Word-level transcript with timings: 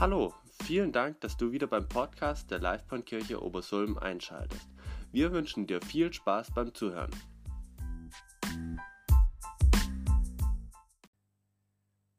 Hallo, 0.00 0.32
vielen 0.62 0.92
Dank, 0.92 1.20
dass 1.22 1.36
du 1.36 1.50
wieder 1.50 1.66
beim 1.66 1.88
Podcast 1.88 2.52
der 2.52 2.60
Livebahnkirche 2.60 3.42
Obersulm 3.42 3.98
einschaltest. 3.98 4.68
Wir 5.10 5.32
wünschen 5.32 5.66
dir 5.66 5.82
viel 5.82 6.12
Spaß 6.12 6.52
beim 6.52 6.72
Zuhören. 6.72 7.10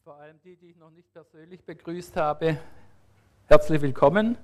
Vor 0.04 0.16
allem 0.16 0.42
die, 0.42 0.58
die 0.58 0.72
ich 0.72 0.76
noch 0.76 0.90
nicht 0.90 1.14
persönlich 1.14 1.64
begrüßt 1.64 2.18
habe, 2.18 2.60
herzlich 3.46 3.82
willkommen. 3.82 4.38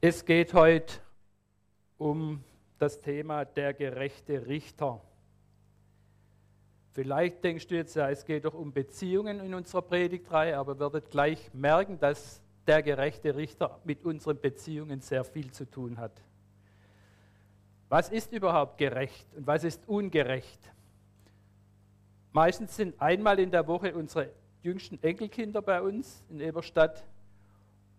Es 0.00 0.24
geht 0.24 0.54
heute 0.54 0.94
um 1.96 2.42
das 2.80 3.00
Thema 3.00 3.44
der 3.44 3.72
gerechte 3.72 4.48
Richter. 4.48 5.00
Vielleicht 6.92 7.42
denkst 7.42 7.66
du 7.68 7.74
jetzt, 7.74 7.96
ja, 7.96 8.10
es 8.10 8.24
geht 8.24 8.44
doch 8.44 8.54
um 8.54 8.72
Beziehungen 8.72 9.40
in 9.40 9.54
unserer 9.54 9.82
Predigtreihe, 9.82 10.58
aber 10.58 10.78
werdet 10.78 11.10
gleich 11.10 11.52
merken, 11.54 11.98
dass 11.98 12.42
der 12.66 12.82
gerechte 12.82 13.34
Richter 13.34 13.80
mit 13.84 14.04
unseren 14.04 14.38
Beziehungen 14.38 15.00
sehr 15.00 15.24
viel 15.24 15.50
zu 15.50 15.68
tun 15.68 15.98
hat. 15.98 16.12
Was 17.88 18.10
ist 18.10 18.32
überhaupt 18.32 18.78
gerecht 18.78 19.26
und 19.34 19.46
was 19.46 19.64
ist 19.64 19.88
ungerecht? 19.88 20.60
Meistens 22.32 22.76
sind 22.76 23.00
einmal 23.00 23.38
in 23.38 23.50
der 23.50 23.66
Woche 23.66 23.94
unsere 23.94 24.30
jüngsten 24.62 25.02
Enkelkinder 25.02 25.60
bei 25.60 25.82
uns 25.82 26.24
in 26.30 26.40
Eberstadt 26.40 27.04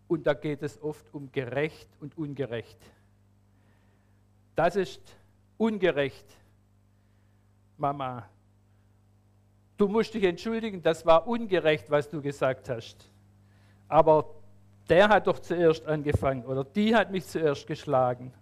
und 0.07 0.25
da 0.25 0.34
geht 0.34 0.63
es 0.63 0.81
oft 0.81 1.13
um 1.13 1.31
gerecht 1.31 1.89
und 1.99 2.17
ungerecht. 2.17 2.79
Das 4.55 4.75
ist 4.75 5.01
ungerecht, 5.57 6.25
Mama. 7.77 8.29
Du 9.83 9.89
musst 9.89 10.13
dich 10.13 10.23
entschuldigen, 10.23 10.81
das 10.81 11.05
war 11.05 11.27
ungerecht, 11.27 11.91
was 11.91 12.09
du 12.09 12.21
gesagt 12.21 12.70
hast. 12.70 13.09
Aber 13.90 14.34
der 14.87 15.09
hat 15.09 15.27
doch 15.27 15.40
zuerst 15.40 15.85
angefangen 15.85 16.45
oder 16.45 16.63
die 16.63 16.95
hat 16.95 17.12
mich 17.12 17.25
zuerst 17.25 17.67
geschlagen. 17.67 18.34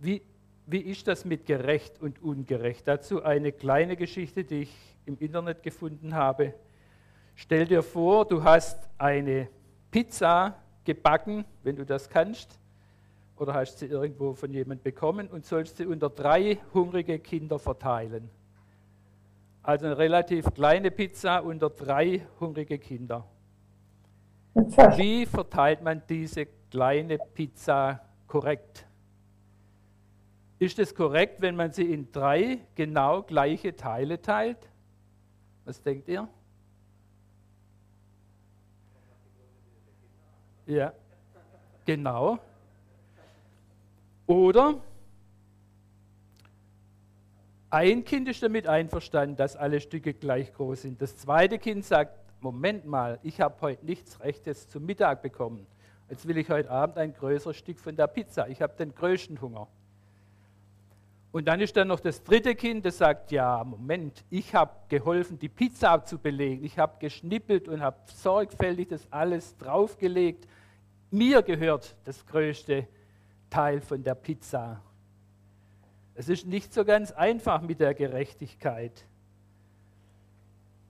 Wie, 0.00 0.22
wie 0.66 0.80
ist 0.80 1.06
das 1.06 1.24
mit 1.24 1.46
gerecht 1.46 2.02
und 2.02 2.20
ungerecht? 2.20 2.88
Dazu 2.88 3.22
eine 3.22 3.52
kleine 3.52 3.96
Geschichte, 3.96 4.42
die 4.42 4.62
ich 4.62 4.96
im 5.06 5.16
Internet 5.20 5.62
gefunden 5.62 6.12
habe. 6.12 6.54
Stell 7.36 7.66
dir 7.66 7.84
vor, 7.84 8.24
du 8.24 8.42
hast 8.42 8.90
eine 8.98 9.48
Pizza 9.92 10.60
gebacken, 10.94 11.44
wenn 11.62 11.76
du 11.76 11.86
das 11.86 12.08
kannst, 12.08 12.58
oder 13.36 13.54
hast 13.54 13.78
sie 13.78 13.86
irgendwo 13.86 14.34
von 14.34 14.52
jemandem 14.52 14.82
bekommen 14.82 15.28
und 15.28 15.46
sollst 15.46 15.76
sie 15.76 15.86
unter 15.86 16.10
drei 16.10 16.58
hungrige 16.74 17.20
Kinder 17.20 17.58
verteilen. 17.58 18.28
Also 19.62 19.86
eine 19.86 19.96
relativ 19.98 20.52
kleine 20.52 20.90
Pizza 20.90 21.44
unter 21.44 21.70
drei 21.70 22.26
hungrige 22.40 22.78
Kinder. 22.78 23.24
Wie 24.54 25.26
verteilt 25.26 25.80
man 25.82 26.02
diese 26.08 26.46
kleine 26.70 27.18
Pizza 27.18 28.00
korrekt? 28.26 28.84
Ist 30.58 30.78
es 30.80 30.94
korrekt, 30.94 31.40
wenn 31.40 31.54
man 31.54 31.70
sie 31.70 31.92
in 31.92 32.10
drei 32.10 32.58
genau 32.74 33.22
gleiche 33.22 33.76
Teile 33.76 34.20
teilt? 34.20 34.68
Was 35.64 35.80
denkt 35.82 36.08
ihr? 36.08 36.28
Ja, 40.70 40.92
genau. 41.84 42.38
Oder 44.28 44.80
ein 47.70 48.04
Kind 48.04 48.28
ist 48.28 48.40
damit 48.40 48.68
einverstanden, 48.68 49.34
dass 49.34 49.56
alle 49.56 49.80
Stücke 49.80 50.14
gleich 50.14 50.52
groß 50.52 50.82
sind. 50.82 51.02
Das 51.02 51.16
zweite 51.16 51.58
Kind 51.58 51.84
sagt, 51.84 52.16
Moment 52.40 52.86
mal, 52.86 53.18
ich 53.24 53.40
habe 53.40 53.56
heute 53.62 53.84
nichts 53.84 54.20
Rechtes 54.20 54.68
zum 54.68 54.86
Mittag 54.86 55.22
bekommen. 55.22 55.66
Jetzt 56.08 56.28
will 56.28 56.38
ich 56.38 56.48
heute 56.48 56.70
Abend 56.70 56.98
ein 56.98 57.14
größeres 57.14 57.56
Stück 57.56 57.80
von 57.80 57.96
der 57.96 58.06
Pizza. 58.06 58.46
Ich 58.46 58.62
habe 58.62 58.74
den 58.76 58.94
größten 58.94 59.40
Hunger. 59.40 59.66
Und 61.32 61.46
dann 61.46 61.60
ist 61.60 61.76
da 61.76 61.84
noch 61.84 62.00
das 62.00 62.24
dritte 62.24 62.56
Kind, 62.56 62.84
das 62.84 62.98
sagt, 62.98 63.30
ja, 63.30 63.62
Moment, 63.62 64.24
ich 64.30 64.54
habe 64.54 64.72
geholfen, 64.88 65.38
die 65.38 65.48
Pizza 65.48 65.90
abzubelegen. 65.90 66.64
Ich 66.64 66.78
habe 66.78 66.98
geschnippelt 66.98 67.68
und 67.68 67.80
habe 67.80 67.96
sorgfältig 68.06 68.88
das 68.88 69.06
alles 69.12 69.56
draufgelegt. 69.56 70.48
Mir 71.10 71.42
gehört 71.42 71.96
das 72.04 72.24
größte 72.26 72.86
Teil 73.48 73.80
von 73.80 74.02
der 74.02 74.14
Pizza. 74.14 74.80
Es 76.14 76.28
ist 76.28 76.46
nicht 76.46 76.72
so 76.72 76.84
ganz 76.84 77.10
einfach 77.12 77.62
mit 77.62 77.80
der 77.80 77.94
Gerechtigkeit. 77.94 79.06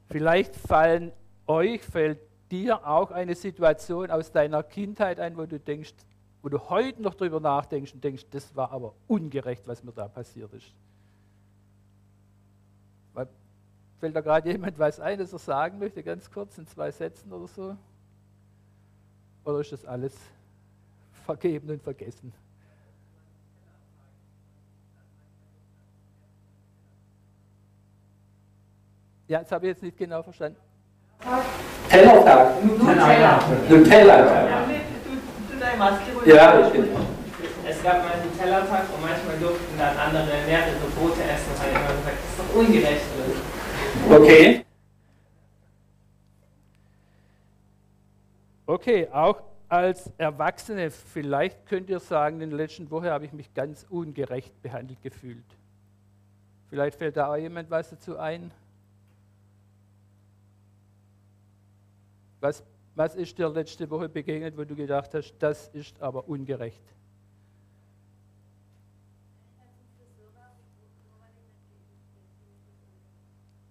Vielleicht 0.09 0.57
fallen 0.57 1.13
euch, 1.47 1.83
fällt 1.83 2.19
dir 2.51 2.87
auch 2.87 3.13
eine 3.13 3.35
Situation 3.35 4.11
aus 4.11 4.33
deiner 4.33 4.63
Kindheit 4.63 5.21
ein, 5.21 5.37
wo 5.37 5.47
du 5.47 5.59
denkst, 5.59 5.95
wo 6.43 6.49
du 6.49 6.59
heute 6.69 7.01
noch 7.01 7.15
darüber 7.15 7.39
nachdenkst 7.39 7.95
und 7.95 8.03
denkst, 8.03 8.27
das 8.31 8.55
war 8.57 8.73
aber 8.73 8.95
ungerecht, 9.07 9.69
was 9.69 9.85
mir 9.85 9.93
da 9.93 10.09
passiert 10.09 10.53
ist. 10.53 10.75
Fällt 14.01 14.17
da 14.17 14.23
gerade 14.23 14.51
jemand 14.51 14.79
was 14.79 14.99
ein, 14.99 15.19
das 15.19 15.35
er 15.35 15.39
sagen 15.39 15.79
möchte, 15.79 16.03
ganz 16.03 16.31
kurz 16.31 16.57
in 16.57 16.67
zwei 16.67 16.91
Sätzen 16.91 17.31
oder 17.31 17.47
so? 17.47 17.77
Oder 19.51 19.61
ist 19.61 19.73
das 19.73 19.85
alles 19.85 20.15
vergeben 21.27 21.71
und 21.71 21.83
vergessen? 21.83 22.33
Ja, 29.27 29.41
das 29.41 29.51
habe 29.51 29.67
ich 29.67 29.71
jetzt 29.71 29.83
nicht 29.83 29.99
genau 29.99 30.23
verstanden. 30.23 30.57
Tellertag. 31.89 32.65
Nutella. 32.65 33.41
Nutella. 33.69 34.67
Ja, 36.25 36.67
ich 36.67 36.73
bin. 36.73 36.89
Es 37.69 37.83
gab 37.83 38.05
mal 38.05 38.13
einen 38.13 38.39
Tellertag 38.39 38.85
und 38.95 39.03
manchmal 39.03 39.39
durften 39.39 39.79
dann 39.79 39.97
andere 39.97 40.47
mehrere 40.47 40.77
Brote 40.97 41.23
essen, 41.23 41.51
weil 41.59 41.71
immer 41.71 41.95
gesagt, 41.99 42.19
das 42.23 42.31
ist 42.31 42.39
doch 42.39 42.55
ungerecht. 42.57 43.03
Okay. 44.11 44.65
Okay, 48.71 49.09
auch 49.09 49.43
als 49.69 50.13
Erwachsene, 50.17 50.93
vielleicht 50.93 51.67
könnt 51.67 51.91
ihr 51.91 51.99
sagen, 51.99 52.41
in 52.41 52.51
der 52.51 52.57
letzten 52.57 52.89
Woche 52.89 53.11
habe 53.11 53.25
ich 53.25 53.33
mich 53.33 53.53
ganz 53.53 53.85
ungerecht 53.91 54.63
behandelt 54.63 55.03
gefühlt. 55.03 55.45
Vielleicht 56.69 56.97
fällt 56.97 57.17
da 57.17 57.33
auch 57.33 57.37
jemand 57.37 57.69
was 57.69 57.91
dazu 57.91 58.17
ein. 58.17 58.53
Was 62.39 62.63
was 62.95 63.17
ist 63.17 63.37
dir 63.39 63.49
letzte 63.49 63.91
Woche 63.91 64.09
begegnet, 64.09 64.57
wo 64.57 64.63
du 64.63 64.77
gedacht 64.77 65.15
hast, 65.15 65.35
das 65.41 65.67
ist 65.71 66.01
aber 66.01 66.29
ungerecht? 66.29 66.85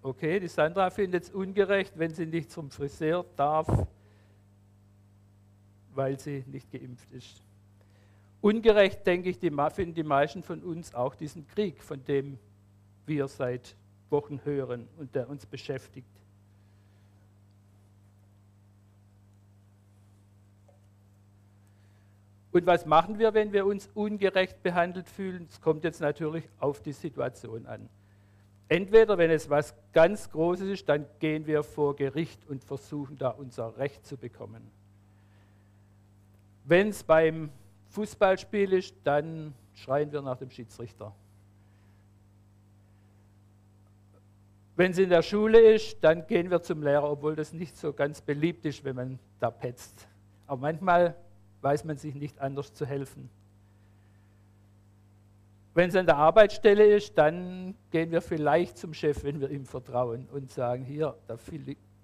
Okay, 0.02 0.42
die 0.42 0.50
Sandra 0.50 0.90
findet 0.90 1.24
es 1.24 1.30
ungerecht, 1.30 1.98
wenn 1.98 2.14
sie 2.14 2.26
nicht 2.26 2.52
zum 2.52 2.70
Friseur 2.70 3.24
darf, 3.38 3.88
weil 6.00 6.18
sie 6.18 6.46
nicht 6.48 6.72
geimpft 6.72 7.12
ist. 7.12 7.44
Ungerecht, 8.40 9.06
denke 9.06 9.30
ich, 9.30 9.38
die, 9.38 9.52
finden 9.52 9.94
die 9.94 10.04
meisten 10.04 10.44
von 10.44 10.64
uns 10.64 10.96
auch 10.96 11.14
diesen 11.14 11.46
Krieg, 11.46 11.84
von 11.84 12.02
dem 12.06 12.40
wir 13.06 13.28
seit 13.28 13.76
Wochen 14.10 14.40
hören 14.46 14.88
und 14.98 15.14
der 15.14 15.30
uns 15.30 15.46
beschäftigt. 15.46 16.08
Und 22.54 22.66
was 22.66 22.86
machen 22.86 23.20
wir, 23.20 23.34
wenn 23.34 23.52
wir 23.52 23.66
uns 23.66 23.90
ungerecht 23.94 24.64
behandelt 24.64 25.10
fühlen? 25.10 25.48
Es 25.50 25.60
kommt 25.60 25.84
jetzt 25.84 26.00
natürlich 26.00 26.48
auf 26.60 26.82
die 26.82 26.94
Situation 26.94 27.66
an. 27.66 27.90
Entweder, 28.70 29.18
wenn 29.18 29.32
es 29.32 29.50
was 29.50 29.76
ganz 29.92 30.30
Großes 30.30 30.70
ist, 30.70 30.88
dann 30.88 31.06
gehen 31.20 31.46
wir 31.46 31.62
vor 31.62 31.98
Gericht 31.98 32.48
und 32.48 32.64
versuchen 32.64 33.18
da 33.18 33.32
unser 33.32 33.78
Recht 33.78 34.06
zu 34.06 34.16
bekommen. 34.16 34.79
Wenn 36.70 36.90
es 36.90 37.04
beim 37.04 37.50
Fußballspiel 37.88 38.74
ist, 38.74 38.94
dann 39.04 39.56
schreien 39.74 40.12
wir 40.12 40.22
nach 40.22 40.38
dem 40.38 40.52
Schiedsrichter. 40.52 41.16
Wenn 44.76 44.92
es 44.92 45.00
in 45.00 45.10
der 45.10 45.24
Schule 45.24 45.60
ist, 45.60 45.98
dann 46.02 46.28
gehen 46.28 46.52
wir 46.52 46.62
zum 46.62 46.84
Lehrer, 46.84 47.10
obwohl 47.10 47.36
das 47.36 47.54
nicht 47.54 47.76
so 47.76 47.92
ganz 47.92 48.22
beliebt 48.22 48.68
ist, 48.68 48.84
wenn 48.84 48.96
man 48.96 49.20
da 49.40 49.50
petzt. 49.50 50.08
Aber 50.46 50.62
manchmal 50.62 51.16
weiß 51.62 51.86
man 51.86 51.98
sich 51.98 52.14
nicht 52.14 52.40
anders 52.40 52.72
zu 52.72 52.86
helfen. 52.86 53.32
Wenn 55.74 55.90
es 55.90 55.96
an 55.96 56.06
der 56.06 56.18
Arbeitsstelle 56.18 56.86
ist, 56.86 57.18
dann 57.18 57.74
gehen 57.90 58.12
wir 58.12 58.22
vielleicht 58.22 58.78
zum 58.78 58.94
Chef, 58.94 59.24
wenn 59.24 59.42
wir 59.42 59.50
ihm 59.50 59.66
vertrauen 59.66 60.28
und 60.32 60.52
sagen, 60.52 60.84
hier, 60.86 61.18
da 61.26 61.36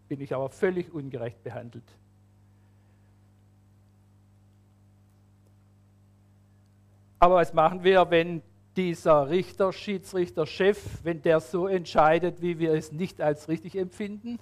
bin 0.08 0.22
ich 0.22 0.34
aber 0.34 0.50
völlig 0.50 0.92
ungerecht 0.92 1.44
behandelt. 1.44 1.86
Aber 7.20 7.36
was 7.36 7.54
machen 7.54 7.84
wir, 7.84 8.10
wenn 8.10 8.42
dieser 8.76 9.30
Richter, 9.30 9.72
Schiedsrichter, 9.72 10.46
Chef, 10.46 11.04
wenn 11.04 11.22
der 11.22 11.40
so 11.40 11.68
entscheidet, 11.68 12.42
wie 12.42 12.60
wir 12.60 12.74
es 12.74 12.92
nicht 12.92 13.22
als 13.22 13.48
richtig 13.48 13.78
empfinden? 13.78 14.38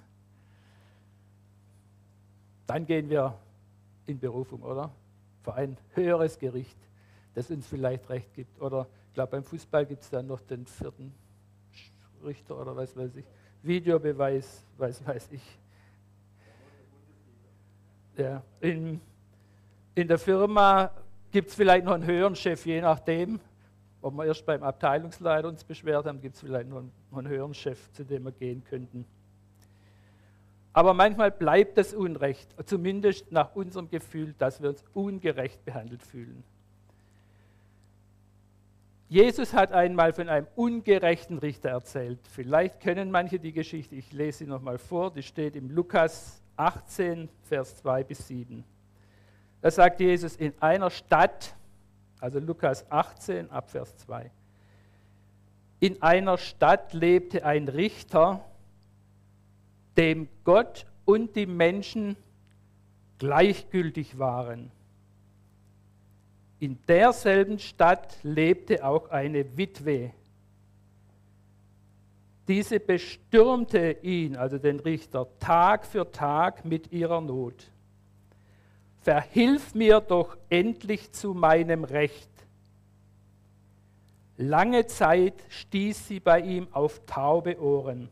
Dann 2.66 2.86
gehen 2.86 3.08
wir 3.10 3.38
in 4.06 4.18
Berufung, 4.18 4.62
oder? 4.62 4.90
Vor 5.42 5.54
ein 5.54 5.76
höheres 5.94 6.38
Gericht, 6.38 6.78
das 7.34 7.50
uns 7.50 7.66
vielleicht 7.66 8.08
recht 8.08 8.32
gibt. 8.34 8.60
Oder 8.60 8.86
ich 9.08 9.14
glaube, 9.14 9.32
beim 9.32 9.44
Fußball 9.44 9.86
gibt 9.86 10.02
es 10.02 10.10
dann 10.10 10.26
noch 10.26 10.40
den 10.40 10.66
vierten 10.66 11.14
Richter 12.24 12.58
oder 12.60 12.74
was 12.74 12.96
weiß 12.96 13.16
ich. 13.16 13.24
Videobeweis, 13.62 14.64
was 14.76 15.06
weiß 15.06 15.28
ich. 15.32 15.58
Ja, 18.16 18.42
in, 18.60 19.00
in 19.94 20.08
der 20.08 20.18
Firma 20.18 20.90
gibt 21.34 21.48
es 21.48 21.56
vielleicht 21.56 21.84
noch 21.84 21.94
einen 21.94 22.06
höheren 22.06 22.36
Chef, 22.36 22.64
je 22.64 22.80
nachdem. 22.80 23.40
Ob 24.00 24.14
wir 24.14 24.24
erst 24.24 24.46
beim 24.46 24.62
Abteilungsleiter 24.62 25.48
uns 25.48 25.64
beschwert 25.64 26.06
haben, 26.06 26.20
gibt 26.20 26.36
es 26.36 26.40
vielleicht 26.40 26.68
noch 26.68 26.84
einen, 27.10 27.26
höheren 27.26 27.54
Chef, 27.54 27.90
zu 27.90 28.04
dem 28.04 28.22
wir 28.22 28.30
gehen 28.30 28.62
könnten. 28.62 29.04
Aber 30.72 30.94
manchmal 30.94 31.32
bleibt 31.32 31.76
das 31.76 31.92
Unrecht, 31.92 32.54
zumindest 32.66 33.32
nach 33.32 33.56
unserem 33.56 33.90
Gefühl, 33.90 34.36
dass 34.38 34.62
wir 34.62 34.68
uns 34.68 34.84
ungerecht 34.94 35.64
behandelt 35.64 36.04
fühlen. 36.04 36.44
Jesus 39.08 39.54
hat 39.54 39.72
einmal 39.72 40.12
von 40.12 40.28
einem 40.28 40.46
ungerechten 40.54 41.38
Richter 41.38 41.70
erzählt. 41.70 42.20
Vielleicht 42.30 42.78
kennen 42.78 43.10
manche 43.10 43.40
die 43.40 43.52
Geschichte. 43.52 43.96
Ich 43.96 44.12
lese 44.12 44.38
sie 44.38 44.46
nochmal 44.46 44.78
vor. 44.78 45.12
Die 45.12 45.24
steht 45.24 45.56
im 45.56 45.68
Lukas 45.68 46.40
18, 46.56 47.28
Vers 47.42 47.74
2 47.78 48.04
bis 48.04 48.28
7. 48.28 48.64
Da 49.64 49.70
sagt 49.70 50.00
Jesus, 50.00 50.36
in 50.36 50.52
einer 50.60 50.90
Stadt, 50.90 51.56
also 52.20 52.38
Lukas 52.38 52.84
18 52.90 53.50
ab 53.50 53.70
Vers 53.70 53.96
2, 53.96 54.30
in 55.80 56.02
einer 56.02 56.36
Stadt 56.36 56.92
lebte 56.92 57.46
ein 57.46 57.68
Richter, 57.68 58.44
dem 59.96 60.28
Gott 60.44 60.84
und 61.06 61.34
die 61.34 61.46
Menschen 61.46 62.18
gleichgültig 63.16 64.18
waren. 64.18 64.70
In 66.58 66.78
derselben 66.86 67.58
Stadt 67.58 68.18
lebte 68.22 68.84
auch 68.84 69.08
eine 69.08 69.56
Witwe. 69.56 70.12
Diese 72.48 72.80
bestürmte 72.80 73.92
ihn, 74.02 74.36
also 74.36 74.58
den 74.58 74.78
Richter, 74.78 75.26
Tag 75.38 75.86
für 75.86 76.12
Tag 76.12 76.66
mit 76.66 76.92
ihrer 76.92 77.22
Not. 77.22 77.70
Verhilf 79.04 79.74
mir 79.74 80.00
doch 80.00 80.34
endlich 80.48 81.12
zu 81.12 81.34
meinem 81.34 81.84
Recht. 81.84 82.30
Lange 84.38 84.86
Zeit 84.86 85.34
stieß 85.50 86.08
sie 86.08 86.20
bei 86.20 86.40
ihm 86.40 86.68
auf 86.72 87.02
taube 87.04 87.60
Ohren. 87.60 88.08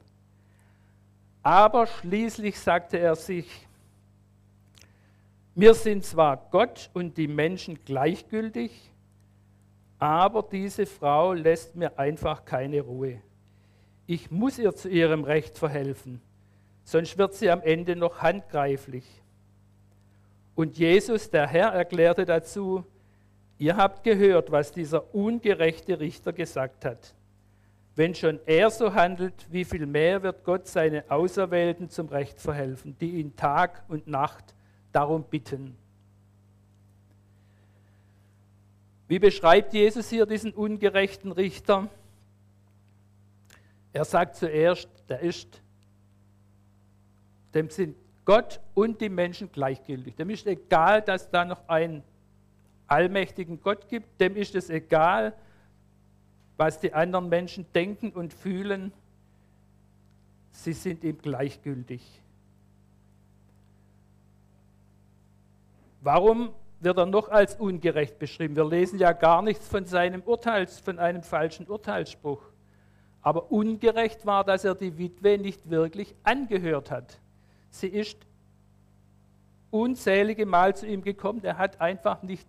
Aber 1.42 1.86
schließlich 1.86 2.60
sagte 2.60 2.98
er 2.98 3.16
sich, 3.16 3.66
mir 5.54 5.72
sind 5.72 6.04
zwar 6.04 6.36
Gott 6.50 6.90
und 6.92 7.16
die 7.16 7.26
Menschen 7.26 7.82
gleichgültig, 7.86 8.92
aber 9.98 10.42
diese 10.42 10.84
Frau 10.84 11.32
lässt 11.32 11.74
mir 11.74 11.98
einfach 11.98 12.44
keine 12.44 12.82
Ruhe. 12.82 13.22
Ich 14.06 14.30
muss 14.30 14.58
ihr 14.58 14.74
zu 14.74 14.90
ihrem 14.90 15.24
Recht 15.24 15.56
verhelfen, 15.56 16.20
sonst 16.84 17.16
wird 17.16 17.32
sie 17.32 17.48
am 17.48 17.62
Ende 17.62 17.96
noch 17.96 18.20
handgreiflich. 18.20 19.21
Und 20.54 20.78
Jesus, 20.78 21.30
der 21.30 21.46
Herr, 21.46 21.68
erklärte 21.68 22.24
dazu, 22.24 22.84
ihr 23.58 23.76
habt 23.76 24.04
gehört, 24.04 24.50
was 24.50 24.72
dieser 24.72 25.14
ungerechte 25.14 25.98
Richter 25.98 26.32
gesagt 26.32 26.84
hat. 26.84 27.14
Wenn 27.94 28.14
schon 28.14 28.40
er 28.46 28.70
so 28.70 28.94
handelt, 28.94 29.46
wie 29.50 29.64
viel 29.64 29.86
mehr 29.86 30.22
wird 30.22 30.44
Gott 30.44 30.66
seine 30.66 31.10
Auserwählten 31.10 31.90
zum 31.90 32.08
Recht 32.08 32.40
verhelfen, 32.40 32.96
die 33.00 33.20
ihn 33.20 33.36
Tag 33.36 33.84
und 33.88 34.06
Nacht 34.06 34.54
darum 34.92 35.24
bitten. 35.24 35.76
Wie 39.08 39.18
beschreibt 39.18 39.74
Jesus 39.74 40.08
hier 40.08 40.24
diesen 40.24 40.52
ungerechten 40.52 41.32
Richter? 41.32 41.88
Er 43.92 44.06
sagt 44.06 44.36
zuerst, 44.36 44.88
der 45.08 45.20
ist, 45.20 45.60
dem 47.52 47.68
sind 47.68 47.94
Gott 48.24 48.60
und 48.74 49.00
die 49.00 49.08
Menschen 49.08 49.50
gleichgültig. 49.50 50.16
Dem 50.16 50.30
ist 50.30 50.46
egal, 50.46 51.02
dass 51.02 51.30
da 51.30 51.44
noch 51.44 51.68
einen 51.68 52.02
allmächtigen 52.86 53.60
Gott 53.60 53.88
gibt. 53.88 54.20
Dem 54.20 54.36
ist 54.36 54.54
es 54.54 54.70
egal, 54.70 55.34
was 56.56 56.78
die 56.78 56.92
anderen 56.92 57.28
Menschen 57.28 57.66
denken 57.74 58.10
und 58.10 58.32
fühlen, 58.32 58.92
sie 60.50 60.72
sind 60.72 61.02
ihm 61.02 61.18
gleichgültig. 61.18 62.02
Warum 66.02 66.50
wird 66.80 66.98
er 66.98 67.06
noch 67.06 67.28
als 67.28 67.54
ungerecht 67.56 68.18
beschrieben? 68.18 68.56
Wir 68.56 68.68
lesen 68.68 68.98
ja 68.98 69.12
gar 69.12 69.40
nichts 69.40 69.68
von 69.68 69.86
seinem 69.86 70.22
Urteils, 70.22 70.80
von 70.80 70.98
einem 70.98 71.22
falschen 71.22 71.66
Urteilsspruch. 71.66 72.42
Aber 73.22 73.52
ungerecht 73.52 74.26
war, 74.26 74.44
dass 74.44 74.64
er 74.64 74.74
die 74.74 74.98
Witwe 74.98 75.38
nicht 75.38 75.70
wirklich 75.70 76.14
angehört 76.24 76.90
hat. 76.90 77.21
Sie 77.72 77.88
ist 77.88 78.18
unzählige 79.70 80.44
Mal 80.46 80.76
zu 80.76 80.86
ihm 80.86 81.02
gekommen, 81.02 81.40
er 81.42 81.56
hat 81.56 81.80
einfach 81.80 82.22
nicht, 82.22 82.46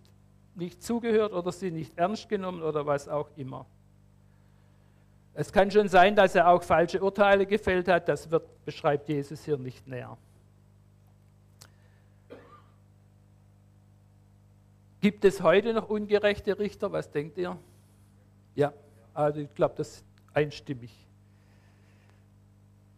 nicht 0.54 0.82
zugehört 0.82 1.32
oder 1.32 1.50
sie 1.50 1.70
nicht 1.70 1.98
ernst 1.98 2.28
genommen 2.28 2.62
oder 2.62 2.86
was 2.86 3.08
auch 3.08 3.30
immer. 3.36 3.66
Es 5.32 5.50
kann 5.50 5.70
schon 5.70 5.88
sein, 5.88 6.14
dass 6.14 6.34
er 6.34 6.48
auch 6.48 6.62
falsche 6.62 7.02
Urteile 7.02 7.46
gefällt 7.46 7.88
hat, 7.88 8.08
das 8.08 8.30
wird, 8.30 8.44
beschreibt 8.66 9.08
Jesus 9.08 9.44
hier 9.44 9.56
nicht 9.56 9.88
näher. 9.88 10.16
Gibt 15.00 15.24
es 15.24 15.42
heute 15.42 15.72
noch 15.72 15.88
ungerechte 15.88 16.58
Richter? 16.58 16.92
Was 16.92 17.10
denkt 17.10 17.38
ihr? 17.38 17.56
Ja, 18.54 18.72
also 19.14 19.40
ich 19.40 19.54
glaube, 19.54 19.74
das 19.76 19.88
ist 19.88 20.04
einstimmig. 20.34 20.90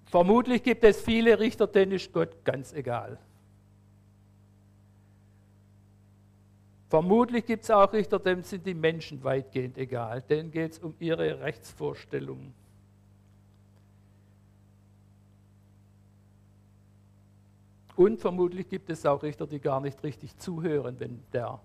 Vermutlich 0.06 0.62
gibt 0.62 0.84
es 0.84 1.00
viele 1.00 1.38
Richter, 1.38 1.66
denen 1.66 1.92
ist 1.92 2.12
Gott 2.12 2.44
ganz 2.44 2.72
egal. 2.72 3.18
Vermutlich 6.88 7.44
gibt 7.44 7.64
es 7.64 7.70
auch 7.70 7.92
Richter, 7.92 8.20
denen 8.20 8.44
sind 8.44 8.64
die 8.64 8.74
Menschen 8.74 9.22
weitgehend 9.24 9.76
egal. 9.76 10.22
Denen 10.22 10.52
geht 10.52 10.72
es 10.72 10.78
um 10.78 10.94
ihre 11.00 11.40
Rechtsvorstellungen. 11.40 12.54
Und 17.96 18.20
vermutlich 18.20 18.68
gibt 18.68 18.90
es 18.90 19.04
auch 19.06 19.22
Richter, 19.22 19.46
die 19.46 19.58
gar 19.58 19.80
nicht 19.80 20.02
richtig 20.04 20.36
zuhören, 20.36 21.00
wenn 21.00 21.22
der 21.32 21.60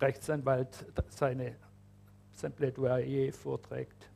Rechtsanwalt 0.00 0.86
seine, 1.10 1.56
sein 2.32 2.52
Plädoyer 2.52 3.32
vorträgt. 3.32 4.07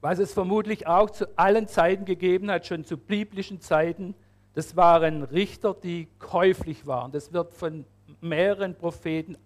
Was 0.00 0.18
es 0.18 0.32
vermutlich 0.32 0.86
auch 0.86 1.10
zu 1.10 1.26
allen 1.38 1.68
Zeiten 1.68 2.04
gegeben 2.04 2.50
hat, 2.50 2.66
schon 2.66 2.84
zu 2.84 2.96
biblischen 2.96 3.60
Zeiten, 3.60 4.14
das 4.54 4.76
waren 4.76 5.22
Richter, 5.22 5.74
die 5.74 6.08
käuflich 6.18 6.86
waren. 6.86 7.12
Das 7.12 7.32
wird 7.32 7.52
von 7.52 7.84
mehreren 8.20 8.74
Propheten 8.74 9.36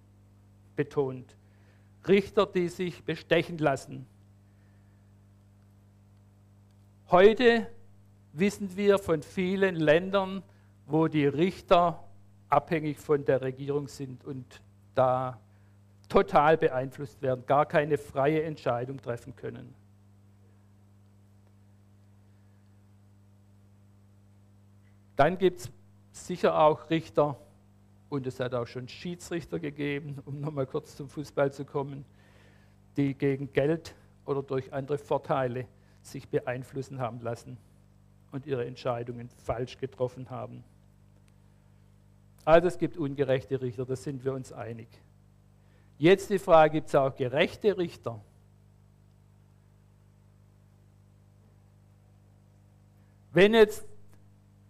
betont. 0.76 1.36
Richter, 2.06 2.46
die 2.46 2.68
sich 2.68 3.04
bestechen 3.04 3.58
lassen. 3.58 4.06
Heute 7.10 7.66
wissen 8.32 8.76
wir 8.76 8.98
von 8.98 9.22
vielen 9.22 9.76
Ländern, 9.76 10.42
wo 10.86 11.08
die 11.08 11.26
Richter 11.26 12.02
abhängig 12.48 12.98
von 12.98 13.24
der 13.24 13.40
Regierung 13.40 13.88
sind 13.88 14.24
und 14.24 14.62
da 14.94 15.38
total 16.08 16.56
beeinflusst 16.56 17.20
werden, 17.22 17.44
gar 17.46 17.66
keine 17.66 17.98
freie 17.98 18.42
Entscheidung 18.42 19.00
treffen 19.00 19.34
können. 19.34 19.74
Dann 25.16 25.38
gibt 25.38 25.60
es 25.60 25.70
sicher 26.12 26.58
auch 26.58 26.90
Richter, 26.90 27.36
und 28.08 28.26
es 28.26 28.40
hat 28.40 28.54
auch 28.54 28.66
schon 28.66 28.88
Schiedsrichter 28.88 29.58
gegeben, 29.58 30.18
um 30.24 30.40
nochmal 30.40 30.66
kurz 30.66 30.96
zum 30.96 31.08
Fußball 31.08 31.52
zu 31.52 31.64
kommen, 31.64 32.04
die 32.96 33.14
gegen 33.14 33.52
Geld 33.52 33.94
oder 34.24 34.42
durch 34.42 34.72
andere 34.72 34.98
Vorteile 34.98 35.66
sich 36.02 36.28
beeinflussen 36.28 37.00
haben 37.00 37.20
lassen 37.20 37.58
und 38.30 38.46
ihre 38.46 38.64
Entscheidungen 38.66 39.28
falsch 39.28 39.78
getroffen 39.78 40.30
haben. 40.30 40.64
Also 42.44 42.68
es 42.68 42.78
gibt 42.78 42.96
ungerechte 42.96 43.60
Richter, 43.60 43.84
da 43.84 43.96
sind 43.96 44.24
wir 44.24 44.32
uns 44.32 44.52
einig. 44.52 44.88
Jetzt 45.98 46.30
die 46.30 46.38
Frage, 46.38 46.74
gibt 46.74 46.88
es 46.88 46.94
auch 46.94 47.14
gerechte 47.14 47.78
Richter? 47.78 48.20
Wenn 53.32 53.54
jetzt 53.54 53.84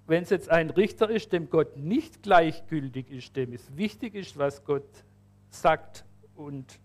wenn 0.06 0.22
es 0.22 0.30
jetzt 0.30 0.50
ein 0.50 0.70
Richter 0.70 1.08
ist, 1.08 1.32
dem 1.32 1.48
Gott 1.48 1.76
nicht 1.76 2.22
gleichgültig 2.22 3.10
ist, 3.10 3.34
dem 3.36 3.52
es 3.52 3.76
wichtig 3.76 4.14
ist, 4.14 4.36
was 4.38 4.64
Gott 4.64 5.04
sagt 5.50 6.04
und 6.34 6.78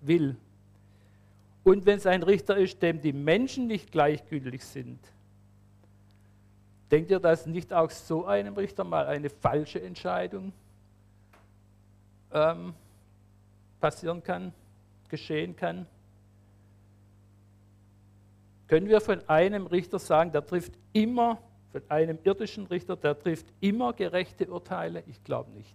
will, 0.00 0.36
und 1.62 1.86
wenn 1.86 1.98
es 1.98 2.06
ein 2.06 2.22
Richter 2.22 2.56
ist, 2.56 2.82
dem 2.82 3.00
die 3.00 3.12
Menschen 3.12 3.66
nicht 3.66 3.92
gleichgültig 3.92 4.64
sind, 4.64 4.98
denkt 6.90 7.10
ihr, 7.10 7.20
dass 7.20 7.46
nicht 7.46 7.72
auch 7.72 7.90
so 7.90 8.24
einem 8.24 8.54
Richter 8.54 8.84
mal 8.84 9.06
eine 9.06 9.30
falsche 9.30 9.80
Entscheidung 9.80 10.52
ähm, 12.32 12.74
passieren 13.78 14.22
kann, 14.22 14.52
geschehen 15.08 15.54
kann? 15.54 15.86
Können 18.66 18.88
wir 18.88 19.00
von 19.00 19.20
einem 19.28 19.66
Richter 19.66 19.98
sagen, 19.98 20.32
der 20.32 20.46
trifft 20.46 20.72
immer, 20.92 21.38
von 21.72 21.82
einem 21.88 22.18
irdischen 22.24 22.66
Richter, 22.66 22.96
der 22.96 23.18
trifft 23.18 23.46
immer 23.60 23.92
gerechte 23.92 24.48
Urteile? 24.50 25.02
Ich 25.06 25.22
glaube 25.24 25.50
nicht. 25.52 25.74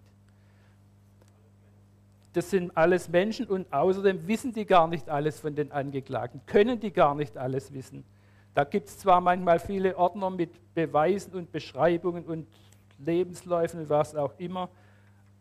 Das 2.33 2.49
sind 2.49 2.75
alles 2.75 3.07
Menschen 3.07 3.45
und 3.45 3.71
außerdem 3.71 4.27
wissen 4.27 4.51
die 4.51 4.65
gar 4.65 4.87
nicht 4.89 5.07
alles 5.09 5.39
von 5.39 5.55
den 5.55 5.71
Angeklagten, 5.71 6.41
können 6.45 6.79
die 6.79 6.91
gar 6.91 7.15
nicht 7.15 7.37
alles 7.37 7.73
wissen. 7.73 8.03
Da 8.53 8.65
gibt 8.65 8.89
es 8.89 8.97
zwar 8.97 9.21
manchmal 9.21 9.59
viele 9.59 9.97
Ordner 9.97 10.29
mit 10.29 10.73
Beweisen 10.73 11.33
und 11.33 11.51
Beschreibungen 11.51 12.25
und 12.25 12.47
Lebensläufen 12.99 13.81
und 13.81 13.89
was 13.89 14.15
auch 14.15 14.33
immer, 14.37 14.69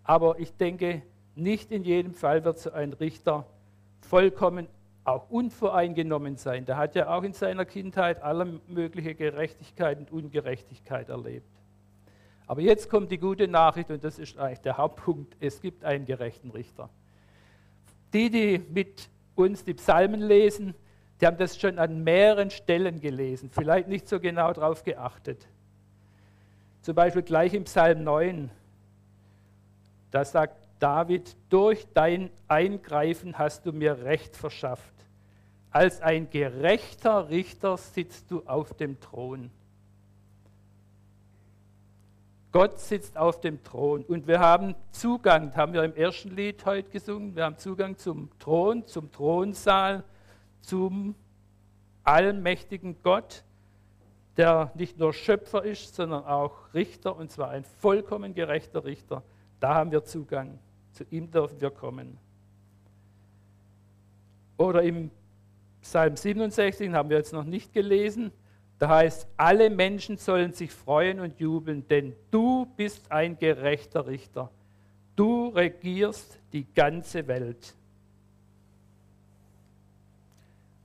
aber 0.05 0.39
ich 0.39 0.53
denke, 0.57 1.03
nicht 1.35 1.73
in 1.73 1.83
jedem 1.83 2.15
Fall 2.15 2.45
wird 2.45 2.59
so 2.59 2.71
ein 2.71 2.93
Richter 2.93 3.45
vollkommen 4.01 4.69
auch 5.05 5.29
unvoreingenommen 5.31 6.37
sein. 6.37 6.65
Der 6.65 6.77
hat 6.77 6.95
ja 6.95 7.15
auch 7.15 7.23
in 7.23 7.35
seiner 7.35 7.65
Kindheit 7.65 8.23
alle 8.23 8.61
mögliche 8.67 9.15
Gerechtigkeit 9.15 9.99
und 9.99 10.11
Ungerechtigkeit 10.11 11.11
erlebt. 11.11 11.47
Aber 12.47 12.61
jetzt 12.61 12.91
kommt 12.91 13.11
die 13.11 13.19
gute 13.19 13.49
Nachricht 13.49 13.91
und 13.91 14.03
das 14.05 14.19
ist 14.19 14.39
eigentlich 14.39 14.61
der 14.61 14.77
Hauptpunkt. 14.77 15.37
Es 15.41 15.61
gibt 15.61 15.85
einen 15.85 16.07
gerechten 16.07 16.51
Richter. 16.51 16.89
Die, 18.13 18.31
die 18.31 18.59
mit 18.59 19.09
uns 19.35 19.65
die 19.65 19.75
Psalmen 19.75 20.21
lesen, 20.21 20.75
die 21.21 21.27
haben 21.27 21.37
das 21.37 21.59
schon 21.59 21.79
an 21.79 22.03
mehreren 22.03 22.51
Stellen 22.51 23.01
gelesen, 23.01 23.51
vielleicht 23.51 23.89
nicht 23.89 24.09
so 24.09 24.21
genau 24.21 24.53
darauf 24.53 24.85
geachtet. 24.85 25.47
Zum 26.83 26.95
Beispiel 26.95 27.23
gleich 27.23 27.55
im 27.55 27.65
Psalm 27.65 28.05
9, 28.05 28.51
da 30.11 30.25
sagt 30.25 30.69
David, 30.79 31.35
durch 31.49 31.87
dein 31.95 32.31
Eingreifen 32.47 33.39
hast 33.39 33.65
du 33.65 33.73
mir 33.73 34.05
Recht 34.05 34.37
verschafft. 34.37 34.94
Als 35.75 36.01
ein 36.03 36.31
gerechter 36.31 37.31
Richter 37.31 37.77
sitzt 37.77 38.31
du 38.31 38.45
auf 38.47 38.75
dem 38.75 39.01
Thron. 39.01 39.51
Gott 42.53 42.79
sitzt 42.79 43.17
auf 43.17 43.41
dem 43.41 43.61
Thron 43.65 44.05
und 44.05 44.29
wir 44.29 44.39
haben 44.39 44.77
Zugang, 44.93 45.49
das 45.49 45.57
haben 45.57 45.73
wir 45.73 45.83
im 45.83 45.97
ersten 45.97 46.31
Lied 46.37 46.65
heute 46.65 46.91
gesungen, 46.91 47.35
wir 47.35 47.43
haben 47.43 47.59
Zugang 47.59 47.97
zum 47.97 48.31
Thron, 48.39 48.87
zum 48.87 49.11
Thronsaal, 49.11 50.05
zum 50.61 51.17
allmächtigen 52.05 53.03
Gott, 53.03 53.43
der 54.37 54.71
nicht 54.77 55.01
nur 55.01 55.13
Schöpfer 55.13 55.65
ist, 55.65 55.97
sondern 55.97 56.25
auch 56.25 56.73
Richter, 56.73 57.17
und 57.17 57.33
zwar 57.33 57.51
ein 57.51 57.65
vollkommen 57.65 58.33
gerechter 58.33 58.85
Richter. 58.85 59.25
Da 59.59 59.75
haben 59.75 59.91
wir 59.91 60.05
Zugang, 60.05 60.61
zu 60.93 61.03
ihm 61.11 61.33
dürfen 61.33 61.61
wir 61.61 61.73
kommen. 61.73 62.17
Oder 64.57 64.85
im 64.85 65.11
Psalm 65.85 66.17
67 66.17 66.93
haben 66.93 67.11
wir 67.11 67.19
jetzt 67.19 67.35
noch 67.35 67.45
nicht 67.45 67.75
gelesen, 67.75 68.33
da 68.79 68.89
heißt, 68.89 69.29
alle 69.37 69.69
Menschen 69.69 70.17
sollen 70.17 70.55
sich 70.55 70.73
freuen 70.73 71.21
und 71.21 71.39
jubeln, 71.39 71.87
denn 71.89 72.17
du 72.31 72.67
bist 72.77 73.13
ein 73.13 73.39
gerechter 73.39 74.07
Richter. 74.07 74.51
Du 75.15 75.49
regierst 75.49 76.41
die 76.55 76.67
ganze 76.75 77.29
Welt. 77.29 77.75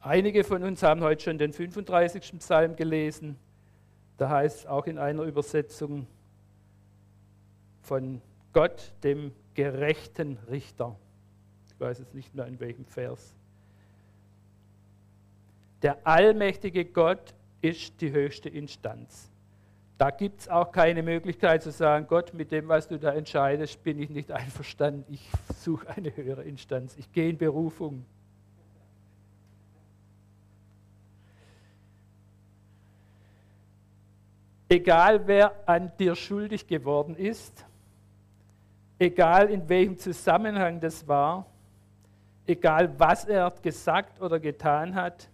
Einige 0.01 0.43
von 0.43 0.63
uns 0.63 0.83
haben 0.83 1.01
heute 1.01 1.23
schon 1.23 1.37
den 1.37 1.53
35. 1.53 2.37
Psalm 2.39 2.75
gelesen. 2.75 3.37
Da 4.17 4.29
heißt 4.29 4.59
es 4.59 4.65
auch 4.67 4.85
in 4.85 4.97
einer 4.97 5.23
Übersetzung 5.23 6.07
von 7.83 8.21
Gott, 8.51 8.91
dem 9.03 9.31
gerechten 9.53 10.37
Richter. 10.49 10.95
Ich 11.69 11.79
weiß 11.79 11.99
jetzt 11.99 12.13
nicht 12.13 12.35
mehr 12.35 12.47
in 12.47 12.59
welchem 12.59 12.85
Vers. 12.85 13.38
Der 15.81 16.05
allmächtige 16.05 16.85
Gott 16.85 17.33
ist 17.61 18.01
die 18.01 18.11
höchste 18.11 18.49
Instanz. 18.49 19.29
Da 19.97 20.11
gibt 20.11 20.41
es 20.41 20.47
auch 20.47 20.71
keine 20.71 21.03
Möglichkeit 21.03 21.61
zu 21.61 21.71
sagen, 21.71 22.07
Gott, 22.07 22.33
mit 22.33 22.51
dem, 22.51 22.69
was 22.69 22.87
du 22.87 22.97
da 22.97 23.11
entscheidest, 23.11 23.83
bin 23.83 23.99
ich 23.99 24.09
nicht 24.09 24.31
einverstanden. 24.31 25.03
Ich 25.09 25.29
suche 25.57 25.89
eine 25.89 26.15
höhere 26.15 26.43
Instanz. 26.43 26.95
Ich 26.97 27.11
gehe 27.11 27.29
in 27.29 27.37
Berufung. 27.37 28.05
Egal 34.69 35.27
wer 35.27 35.53
an 35.67 35.91
dir 35.99 36.15
schuldig 36.15 36.67
geworden 36.67 37.15
ist, 37.15 37.65
egal 38.99 39.49
in 39.49 39.67
welchem 39.67 39.97
Zusammenhang 39.97 40.79
das 40.79 41.07
war, 41.07 41.45
egal 42.45 42.97
was 42.99 43.25
er 43.25 43.51
gesagt 43.61 44.21
oder 44.21 44.39
getan 44.39 44.95
hat, 44.95 45.27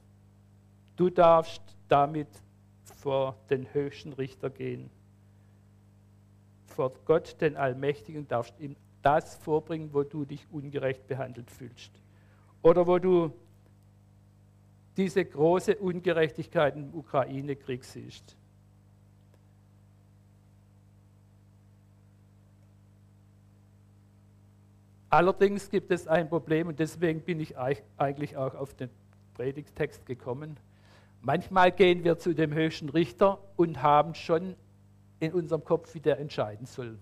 du 0.96 1.10
darfst 1.10 1.62
damit 1.88 2.28
vor 2.98 3.38
den 3.50 3.74
höchsten 3.74 4.14
Richter 4.14 4.50
gehen. 4.50 4.90
Vor 6.68 6.92
Gott, 7.06 7.40
den 7.42 7.56
Allmächtigen, 7.56 8.28
darfst 8.28 8.60
ihm 8.60 8.75
das 9.02 9.36
vorbringen, 9.36 9.94
wo 9.94 10.04
du 10.04 10.25
dich 10.25 10.46
ungerecht 10.52 11.08
behandelt 11.08 11.52
fühlst. 11.52 11.92
Oder 12.62 12.88
wo 12.88 12.98
du 12.98 13.32
diese 14.98 15.24
große 15.24 15.75
Ungerechtigkeit 15.78 16.75
im 16.75 16.94
Ukraine-Krieg 16.94 17.84
siehst. 17.84 18.36
Allerdings 25.10 25.70
gibt 25.70 25.92
es 25.92 26.08
ein 26.08 26.28
Problem 26.28 26.68
und 26.68 26.80
deswegen 26.80 27.22
bin 27.22 27.40
ich 27.40 27.56
eigentlich 27.58 28.36
auch 28.36 28.56
auf 28.56 28.74
den 28.74 28.90
Predigtext 29.36 30.06
gekommen. 30.06 30.58
Manchmal 31.25 31.72
gehen 31.72 32.03
wir 32.03 32.20
zu 32.20 32.36
dem 32.36 32.53
höchsten 32.53 32.88
Richter 32.89 33.39
und 33.55 33.82
haben 33.82 34.13
schon 34.13 34.55
in 35.20 35.34
unserem 35.34 35.63
Kopf, 35.63 35.96
wie 35.96 36.00
der 36.00 36.20
entscheiden 36.20 36.67
soll. 36.67 37.00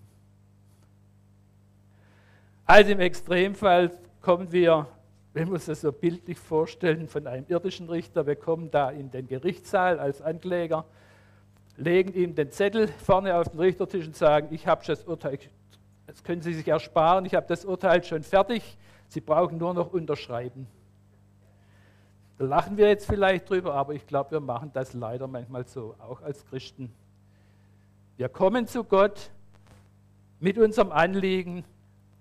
Also 2.64 2.92
im 2.92 3.00
Extremfall 3.00 3.90
kommen 4.22 4.50
wir, 4.50 4.86
wenn 5.34 5.48
wir 5.48 5.52
uns 5.52 5.66
das 5.66 5.82
so 5.82 5.92
bildlich 5.92 6.38
vorstellen, 6.38 7.06
von 7.06 7.26
einem 7.26 7.44
irdischen 7.48 7.90
Richter, 7.90 8.26
wir 8.26 8.36
kommen 8.36 8.70
da 8.70 8.88
in 8.88 9.10
den 9.10 9.26
Gerichtssaal 9.26 9.98
als 9.98 10.22
Ankläger, 10.22 10.86
legen 11.76 12.14
ihm 12.14 12.34
den 12.34 12.50
Zettel 12.50 12.88
vorne 12.88 13.36
auf 13.36 13.50
den 13.50 13.60
Richtertisch 13.60 14.06
und 14.06 14.16
sagen, 14.16 14.48
ich 14.52 14.66
habe 14.66 14.82
das 14.86 15.04
Urteil, 15.04 15.38
das 16.06 16.24
können 16.24 16.40
Sie 16.40 16.54
sich 16.54 16.66
ersparen, 16.66 17.26
ich 17.26 17.34
habe 17.34 17.46
das 17.46 17.66
Urteil 17.66 18.02
schon 18.02 18.22
fertig, 18.22 18.78
Sie 19.06 19.20
brauchen 19.20 19.58
nur 19.58 19.74
noch 19.74 19.92
unterschreiben. 19.92 20.66
Da 22.36 22.44
lachen 22.44 22.76
wir 22.76 22.88
jetzt 22.88 23.06
vielleicht 23.06 23.48
drüber, 23.48 23.74
aber 23.74 23.94
ich 23.94 24.06
glaube, 24.06 24.32
wir 24.32 24.40
machen 24.40 24.70
das 24.72 24.92
leider 24.92 25.28
manchmal 25.28 25.66
so, 25.66 25.94
auch 26.00 26.20
als 26.20 26.44
Christen. 26.46 26.92
Wir 28.16 28.28
kommen 28.28 28.66
zu 28.66 28.82
Gott 28.82 29.30
mit 30.40 30.58
unserem 30.58 30.90
Anliegen, 30.90 31.64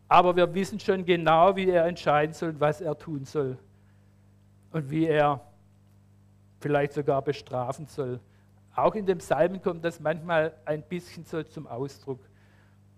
aber 0.07 0.35
wir 0.35 0.53
wissen 0.53 0.79
schon 0.79 1.05
genau, 1.05 1.55
wie 1.55 1.69
er 1.69 1.85
entscheiden 1.85 2.33
soll, 2.33 2.59
was 2.59 2.81
er 2.81 2.97
tun 2.97 3.25
soll 3.25 3.57
und 4.71 4.89
wie 4.91 5.05
er 5.05 5.41
vielleicht 6.59 6.93
sogar 6.93 7.21
bestrafen 7.21 7.87
soll. 7.87 8.19
Auch 8.75 8.95
in 8.95 9.05
dem 9.05 9.17
Psalmen 9.17 9.61
kommt 9.61 9.83
das 9.83 9.99
manchmal 9.99 10.53
ein 10.65 10.83
bisschen 10.83 11.25
so 11.25 11.41
zum 11.43 11.67
Ausdruck. 11.67 12.19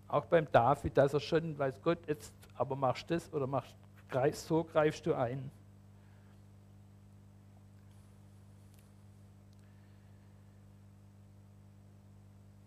Auch 0.08 0.26
beim 0.26 0.48
David, 0.52 0.98
dass 0.98 1.14
er 1.14 1.20
schon 1.20 1.58
weiß, 1.58 1.82
Gott, 1.82 2.00
jetzt 2.08 2.34
aber 2.56 2.76
machst 2.76 3.10
du 3.10 3.14
das 3.16 3.34
oder 3.34 3.48
machst, 3.48 3.76
so 4.34 4.64
greifst 4.64 5.06
du 5.06 5.14
ein. 5.14 5.52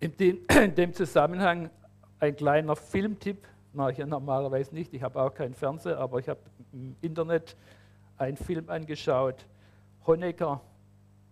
In 0.00 0.16
dem, 0.16 0.40
in 0.62 0.74
dem 0.74 0.92
Zusammenhang 0.92 1.70
ein 2.20 2.36
kleiner 2.36 2.76
Filmtipp, 2.76 3.46
mache 3.72 3.92
ich 3.92 3.98
ja 3.98 4.06
normalerweise 4.06 4.74
nicht, 4.74 4.92
ich 4.94 5.02
habe 5.02 5.20
auch 5.20 5.32
keinen 5.32 5.54
Fernseher, 5.54 5.98
aber 5.98 6.18
ich 6.18 6.28
habe 6.28 6.40
im 6.72 6.96
Internet 7.00 7.56
einen 8.16 8.36
Film 8.36 8.68
angeschaut, 8.68 9.46
Honecker 10.06 10.60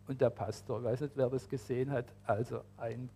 und 0.06 0.20
der 0.20 0.30
Pastor. 0.30 0.78
Ich 0.78 0.85
weiß 0.85 1.00
nicht, 1.02 1.16
wer 1.16 1.28
das 1.28 1.49
gesehen 1.49 1.90
hat. 1.90 2.06
Also 2.25 2.61
ein 2.76 3.08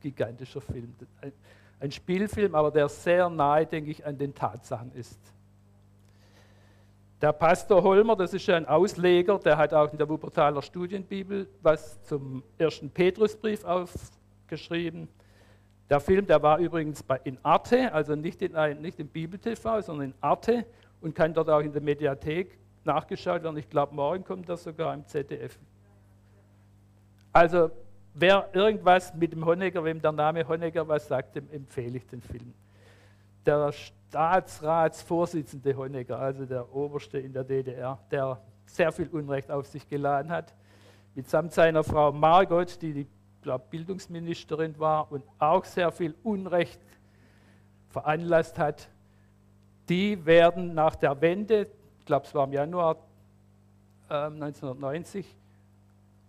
gigantischer 0.00 0.60
Film. 0.60 0.94
Ein, 1.20 1.32
ein 1.80 1.92
Spielfilm, 1.92 2.54
aber 2.54 2.70
der 2.70 2.88
sehr 2.88 3.28
nahe, 3.28 3.66
denke 3.66 3.90
ich, 3.90 4.04
an 4.04 4.18
den 4.18 4.34
Tatsachen 4.34 4.92
ist. 4.94 5.18
Der 7.20 7.32
Pastor 7.32 7.82
Holmer, 7.82 8.14
das 8.14 8.32
ist 8.32 8.48
ein 8.48 8.66
Ausleger, 8.66 9.38
der 9.38 9.56
hat 9.56 9.74
auch 9.74 9.90
in 9.90 9.98
der 9.98 10.08
Wuppertaler 10.08 10.62
Studienbibel 10.62 11.48
was 11.62 12.00
zum 12.04 12.44
ersten 12.56 12.90
Petrusbrief 12.90 13.64
auf, 13.64 13.92
geschrieben. 14.48 15.08
Der 15.90 16.00
Film, 16.00 16.26
der 16.26 16.42
war 16.42 16.58
übrigens 16.58 17.02
bei, 17.02 17.20
in 17.24 17.38
Arte, 17.42 17.92
also 17.92 18.14
nicht 18.14 18.40
in, 18.42 18.52
nicht 18.80 18.98
in 18.98 19.08
Bibel 19.08 19.38
TV, 19.38 19.80
sondern 19.80 20.08
in 20.08 20.14
Arte 20.20 20.66
und 21.00 21.14
kann 21.14 21.32
dort 21.32 21.48
auch 21.48 21.60
in 21.60 21.72
der 21.72 21.80
Mediathek 21.80 22.58
nachgeschaut 22.84 23.42
werden. 23.42 23.56
Ich 23.56 23.70
glaube, 23.70 23.94
morgen 23.94 24.22
kommt 24.24 24.46
das 24.48 24.64
sogar 24.64 24.92
im 24.94 25.06
ZDF. 25.06 25.58
Also, 27.32 27.70
wer 28.14 28.48
irgendwas 28.52 29.14
mit 29.14 29.32
dem 29.32 29.46
Honecker, 29.46 29.84
wem 29.84 30.00
der 30.00 30.12
Name 30.12 30.46
Honecker 30.46 30.86
was 30.88 31.08
sagt, 31.08 31.34
dem 31.36 31.50
empfehle 31.50 31.96
ich 31.98 32.06
den 32.06 32.20
Film. 32.20 32.52
Der 33.46 33.72
Staatsratsvorsitzende 33.72 35.74
Honecker, 35.76 36.18
also 36.18 36.44
der 36.44 36.74
Oberste 36.74 37.18
in 37.18 37.32
der 37.32 37.44
DDR, 37.44 37.98
der 38.10 38.40
sehr 38.66 38.90
viel 38.92 39.08
Unrecht 39.08 39.50
auf 39.50 39.66
sich 39.66 39.88
geladen 39.88 40.30
hat, 40.30 40.54
mitsamt 41.14 41.52
seiner 41.52 41.84
Frau 41.84 42.12
Margot, 42.12 42.82
die 42.82 42.92
die 42.92 43.06
glaub, 43.42 43.70
Bildungsministerin 43.70 44.78
war 44.78 45.10
und 45.10 45.24
auch 45.38 45.64
sehr 45.64 45.90
viel 45.92 46.14
Unrecht 46.22 46.80
veranlasst 47.88 48.58
hat, 48.58 48.88
die 49.88 50.24
werden 50.26 50.74
nach 50.74 50.96
der 50.96 51.20
Wende, 51.20 51.68
ich 51.98 52.04
glaube 52.04 52.26
es 52.26 52.34
war 52.34 52.44
im 52.44 52.52
Januar 52.52 52.96
äh, 54.10 54.14
1990, 54.14 55.36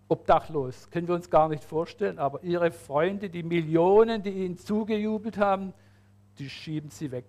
obdachlos. 0.07 0.89
Können 0.89 1.07
wir 1.07 1.15
uns 1.15 1.29
gar 1.29 1.49
nicht 1.49 1.63
vorstellen, 1.63 2.19
aber 2.19 2.43
ihre 2.43 2.71
Freunde, 2.71 3.29
die 3.29 3.43
Millionen, 3.43 4.23
die 4.23 4.31
ihnen 4.31 4.57
zugejubelt 4.57 5.37
haben, 5.37 5.73
die 6.37 6.49
schieben 6.49 6.89
sie 6.89 7.11
weg. 7.11 7.25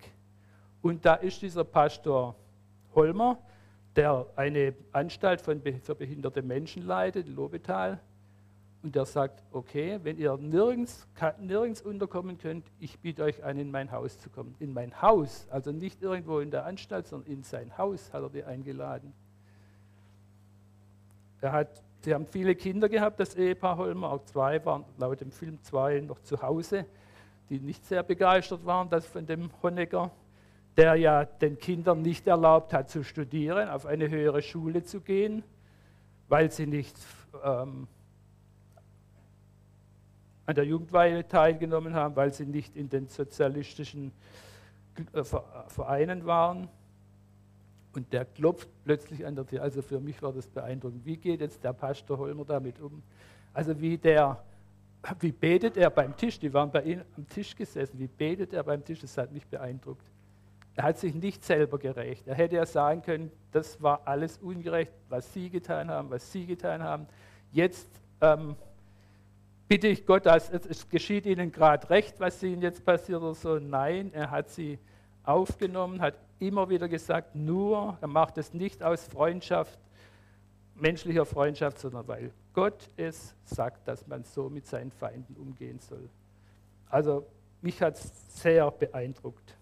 Und 0.82 1.04
da 1.04 1.14
ist 1.14 1.42
dieser 1.42 1.64
Pastor 1.64 2.34
Holmer, 2.94 3.38
der 3.96 4.26
eine 4.36 4.74
Anstalt 4.92 5.40
für 5.40 5.54
behinderte 5.54 6.42
Menschen 6.42 6.86
leitet, 6.86 7.28
Lobetal, 7.28 8.00
und 8.82 8.94
der 8.94 9.04
sagt, 9.04 9.42
okay, 9.52 10.00
wenn 10.02 10.16
ihr 10.16 10.36
nirgends, 10.38 11.06
nirgends 11.38 11.82
unterkommen 11.82 12.38
könnt, 12.38 12.64
ich 12.78 12.98
biete 12.98 13.22
euch 13.22 13.44
an, 13.44 13.58
in 13.58 13.70
mein 13.70 13.90
Haus 13.92 14.18
zu 14.18 14.30
kommen. 14.30 14.54
In 14.58 14.72
mein 14.72 15.02
Haus, 15.02 15.46
also 15.50 15.70
nicht 15.70 16.02
irgendwo 16.02 16.38
in 16.38 16.50
der 16.50 16.64
Anstalt, 16.64 17.06
sondern 17.06 17.30
in 17.30 17.42
sein 17.42 17.76
Haus 17.76 18.10
hat 18.12 18.22
er 18.22 18.30
die 18.30 18.42
eingeladen. 18.42 19.12
Er 21.42 21.52
hat, 21.52 21.82
sie 22.00 22.14
haben 22.14 22.26
viele 22.26 22.54
Kinder 22.54 22.88
gehabt, 22.88 23.20
das 23.20 23.34
Ehepaar 23.34 23.76
Holmer, 23.76 24.12
auch 24.12 24.24
zwei 24.24 24.64
waren 24.64 24.84
laut 24.96 25.20
dem 25.20 25.30
Film 25.30 25.62
zwei 25.62 26.00
noch 26.00 26.20
zu 26.22 26.40
Hause, 26.40 26.86
die 27.50 27.60
nicht 27.60 27.84
sehr 27.84 28.02
begeistert 28.02 28.64
waren 28.64 28.88
das 28.88 29.04
von 29.04 29.26
dem 29.26 29.50
Honecker, 29.62 30.10
der 30.78 30.94
ja 30.94 31.26
den 31.26 31.58
Kindern 31.58 32.00
nicht 32.00 32.26
erlaubt 32.26 32.72
hat 32.72 32.88
zu 32.88 33.04
studieren, 33.04 33.68
auf 33.68 33.84
eine 33.84 34.08
höhere 34.08 34.40
Schule 34.40 34.84
zu 34.84 35.02
gehen, 35.02 35.42
weil 36.28 36.50
sie 36.50 36.66
nicht... 36.66 36.96
Ähm, 37.44 37.86
an 40.50 40.56
der 40.56 40.64
Jugendweihe 40.64 41.26
teilgenommen 41.26 41.94
haben, 41.94 42.16
weil 42.16 42.32
sie 42.32 42.44
nicht 42.44 42.76
in 42.76 42.88
den 42.88 43.06
sozialistischen 43.06 44.10
äh, 45.12 45.22
Vereinen 45.68 46.26
waren. 46.26 46.68
Und 47.92 48.12
der 48.12 48.24
klopft 48.24 48.68
plötzlich 48.84 49.24
an 49.24 49.36
der 49.36 49.46
Tür. 49.46 49.62
Also 49.62 49.80
für 49.80 50.00
mich 50.00 50.20
war 50.22 50.32
das 50.32 50.48
beeindruckend. 50.48 51.06
Wie 51.06 51.16
geht 51.16 51.40
jetzt 51.40 51.62
der 51.62 51.72
Pastor 51.72 52.18
Holmer 52.18 52.44
damit 52.44 52.80
um? 52.80 53.00
Also 53.54 53.80
wie 53.80 53.96
der, 53.96 54.42
wie 55.20 55.30
betet 55.30 55.76
er 55.76 55.88
beim 55.88 56.16
Tisch? 56.16 56.38
Die 56.40 56.52
waren 56.52 56.70
bei 56.70 56.82
ihm 56.82 57.02
am 57.16 57.28
Tisch 57.28 57.54
gesessen. 57.54 57.98
Wie 57.98 58.08
betet 58.08 58.52
er 58.52 58.64
beim 58.64 58.84
Tisch? 58.84 59.00
Das 59.00 59.16
hat 59.18 59.30
mich 59.30 59.46
beeindruckt. 59.46 60.04
Er 60.74 60.82
hat 60.82 60.98
sich 60.98 61.14
nicht 61.14 61.44
selber 61.44 61.78
gerecht. 61.78 62.26
Er 62.26 62.34
hätte 62.34 62.56
ja 62.56 62.66
sagen 62.66 63.02
können, 63.02 63.30
das 63.52 63.80
war 63.80 64.02
alles 64.04 64.38
ungerecht, 64.38 64.92
was 65.08 65.32
Sie 65.32 65.48
getan 65.48 65.90
haben, 65.90 66.10
was 66.10 66.32
Sie 66.32 66.46
getan 66.46 66.82
haben. 66.82 67.06
Jetzt 67.52 67.88
ähm, 68.20 68.56
bitte 69.70 69.86
ich 69.86 70.04
Gott, 70.04 70.26
dass 70.26 70.50
es 70.50 70.88
geschieht 70.88 71.26
Ihnen 71.26 71.52
gerade 71.52 71.88
recht, 71.90 72.18
was 72.18 72.42
Ihnen 72.42 72.60
jetzt 72.60 72.84
passiert 72.84 73.22
oder 73.22 73.34
so. 73.34 73.60
Nein, 73.60 74.10
er 74.12 74.28
hat 74.28 74.50
sie 74.50 74.80
aufgenommen, 75.22 76.00
hat 76.00 76.16
immer 76.40 76.68
wieder 76.68 76.88
gesagt, 76.88 77.36
nur, 77.36 77.96
er 78.00 78.08
macht 78.08 78.36
es 78.36 78.52
nicht 78.52 78.82
aus 78.82 79.06
Freundschaft, 79.06 79.78
menschlicher 80.74 81.24
Freundschaft, 81.24 81.78
sondern 81.78 82.08
weil 82.08 82.32
Gott 82.52 82.88
es 82.96 83.36
sagt, 83.44 83.86
dass 83.86 84.08
man 84.08 84.24
so 84.24 84.50
mit 84.50 84.66
seinen 84.66 84.90
Feinden 84.90 85.36
umgehen 85.36 85.78
soll. 85.78 86.08
Also 86.88 87.24
mich 87.62 87.80
hat 87.80 87.94
es 87.94 88.42
sehr 88.42 88.68
beeindruckt. 88.72 89.56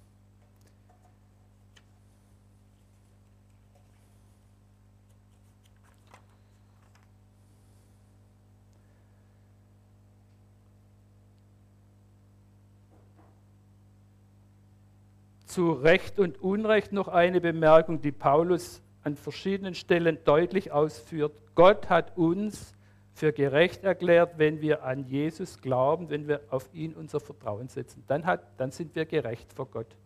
Zu 15.59 15.73
Recht 15.73 16.21
und 16.21 16.40
Unrecht 16.40 16.92
noch 16.92 17.09
eine 17.09 17.40
Bemerkung, 17.40 18.01
die 18.01 18.12
Paulus 18.12 18.81
an 19.03 19.16
verschiedenen 19.16 19.75
Stellen 19.75 20.18
deutlich 20.25 20.71
ausführt. 20.71 21.33
Gott 21.57 21.90
hat 21.90 22.16
uns 22.16 22.77
für 23.12 23.33
gerecht 23.33 23.83
erklärt, 23.83 24.38
wenn 24.38 24.61
wir 24.61 24.85
an 24.85 25.03
Jesus 25.03 25.61
glauben, 25.61 26.11
wenn 26.11 26.29
wir 26.29 26.42
auf 26.51 26.73
ihn 26.73 26.94
unser 26.94 27.18
Vertrauen 27.18 27.66
setzen. 27.66 28.05
Dann, 28.07 28.25
hat, 28.25 28.40
dann 28.61 28.71
sind 28.71 28.94
wir 28.94 29.05
gerecht 29.05 29.53
vor 29.53 29.66
Gott. 29.66 29.97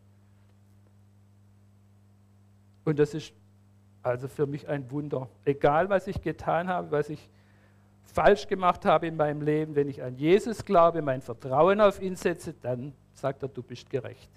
Und 2.86 2.98
das 2.98 3.12
ist 3.12 3.34
also 4.02 4.28
für 4.28 4.46
mich 4.46 4.70
ein 4.70 4.90
Wunder. 4.90 5.28
Egal, 5.44 5.90
was 5.90 6.06
ich 6.06 6.22
getan 6.22 6.68
habe, 6.68 6.92
was 6.92 7.10
ich 7.10 7.28
falsch 8.04 8.46
gemacht 8.46 8.86
habe 8.86 9.06
in 9.06 9.16
meinem 9.16 9.42
Leben, 9.42 9.74
wenn 9.74 9.88
ich 9.88 10.02
an 10.02 10.16
Jesus 10.16 10.64
glaube, 10.64 11.02
mein 11.02 11.20
Vertrauen 11.20 11.82
auf 11.82 12.00
ihn 12.00 12.16
setze, 12.16 12.54
dann 12.54 12.94
sagt 13.12 13.42
er, 13.42 13.50
du 13.50 13.62
bist 13.62 13.90
gerecht. 13.90 14.30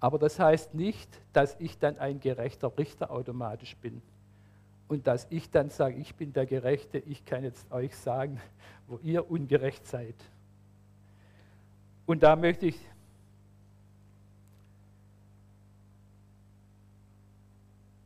Aber 0.00 0.18
das 0.18 0.38
heißt 0.38 0.74
nicht, 0.74 1.08
dass 1.32 1.56
ich 1.58 1.78
dann 1.78 1.98
ein 1.98 2.20
gerechter 2.20 2.76
Richter 2.78 3.10
automatisch 3.10 3.76
bin. 3.76 4.00
Und 4.86 5.06
dass 5.06 5.26
ich 5.30 5.50
dann 5.50 5.70
sage, 5.70 5.96
ich 5.96 6.14
bin 6.14 6.32
der 6.32 6.46
Gerechte, 6.46 6.98
ich 6.98 7.24
kann 7.24 7.44
jetzt 7.44 7.70
euch 7.70 7.94
sagen, 7.96 8.40
wo 8.86 8.98
ihr 9.02 9.30
ungerecht 9.30 9.86
seid. 9.86 10.14
Und 12.06 12.22
da 12.22 12.36
möchte 12.36 12.66
ich 12.66 12.78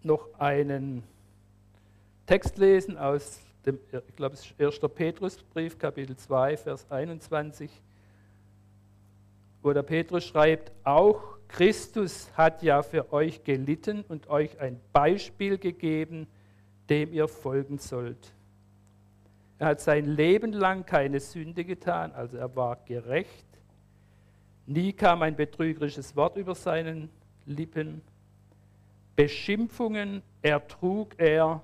noch 0.02 0.28
einen 0.38 1.05
Text 2.26 2.59
lesen 2.59 2.98
aus 2.98 3.40
dem, 3.64 3.78
ich 4.09 4.16
glaube, 4.16 4.35
es 4.35 4.44
ist 4.44 4.61
1. 4.61 4.81
Petrusbrief, 4.92 5.78
Kapitel 5.78 6.16
2, 6.16 6.57
Vers 6.57 6.90
21, 6.90 7.70
wo 9.62 9.72
der 9.72 9.85
Petrus 9.85 10.24
schreibt, 10.24 10.72
auch 10.83 11.22
Christus 11.52 12.30
hat 12.34 12.62
ja 12.62 12.82
für 12.82 13.12
euch 13.12 13.44
gelitten 13.44 14.04
und 14.08 14.28
euch 14.30 14.58
ein 14.58 14.80
Beispiel 14.90 15.58
gegeben, 15.58 16.26
dem 16.88 17.12
ihr 17.12 17.28
folgen 17.28 17.76
sollt. 17.76 18.32
Er 19.58 19.66
hat 19.68 19.80
sein 19.80 20.06
Leben 20.06 20.54
lang 20.54 20.86
keine 20.86 21.20
Sünde 21.20 21.64
getan, 21.66 22.12
also 22.12 22.38
er 22.38 22.56
war 22.56 22.76
gerecht. 22.86 23.46
Nie 24.66 24.94
kam 24.94 25.20
ein 25.20 25.36
betrügerisches 25.36 26.16
Wort 26.16 26.38
über 26.38 26.54
seinen 26.54 27.10
Lippen. 27.44 28.00
Beschimpfungen 29.14 30.22
ertrug 30.40 31.18
er, 31.18 31.62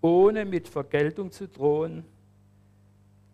ohne 0.00 0.44
mit 0.44 0.66
Vergeltung 0.66 1.30
zu 1.30 1.46
drohen. 1.46 2.04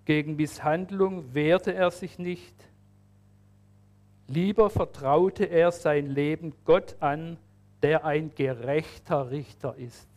Gegen 0.05 0.37
Misshandlung 0.37 1.35
wehrte 1.35 1.73
er 1.73 1.91
sich 1.91 2.19
nicht. 2.19 2.70
Lieber 4.31 4.71
vertraute 4.71 5.47
er 5.47 5.73
sein 5.73 6.07
Leben 6.07 6.55
Gott 6.65 6.95
an, 7.01 7.37
der 7.83 8.05
ein 8.05 8.33
gerechter 8.33 9.33
Richter 9.33 9.75
ist. 9.75 10.09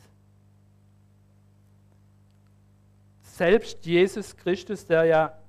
Selbst 3.21 3.83
Jesus 3.87 4.37
Christus, 4.37 4.85
der 4.85 5.05
ja 5.05 5.39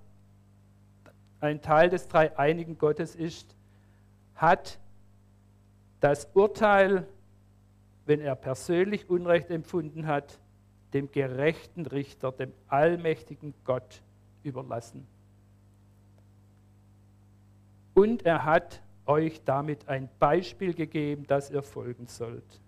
ein 1.40 1.60
Teil 1.60 1.90
des 1.90 2.08
dreieinigen 2.08 2.78
Gottes 2.78 3.14
ist, 3.14 3.54
hat 4.34 4.78
das 6.00 6.26
Urteil, 6.32 7.06
wenn 8.06 8.22
er 8.22 8.34
persönlich 8.34 9.10
Unrecht 9.10 9.50
empfunden 9.50 10.06
hat, 10.06 10.38
dem 10.94 11.12
gerechten 11.12 11.84
Richter, 11.84 12.32
dem 12.32 12.54
allmächtigen 12.68 13.52
Gott 13.66 14.00
überlassen 14.42 15.06
und 17.94 18.26
er 18.26 18.44
hat 18.44 18.82
euch 19.06 19.42
damit 19.44 19.88
ein 19.88 20.08
Beispiel 20.18 20.74
gegeben, 20.74 21.24
das 21.26 21.50
ihr 21.50 21.62
folgen 21.62 22.06
sollt. 22.06 22.60